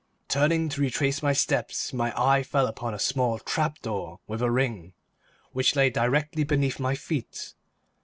[0.27, 4.49] Turning to retrace my steps, my eye fell upon a small trap door with a
[4.49, 4.93] ring,
[5.51, 7.53] which lay directly beneath my feet.